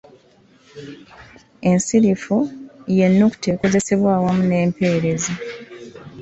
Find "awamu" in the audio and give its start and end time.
4.17-4.41